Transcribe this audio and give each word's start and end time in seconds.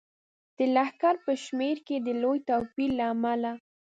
د 0.57 0.59
لښکر 0.75 1.15
په 1.25 1.31
شمیر 1.43 1.77
کې 1.87 1.97
د 2.05 2.07
لوی 2.21 2.39
توپیر 2.49 2.89
له 2.99 3.05
امله. 3.13 3.51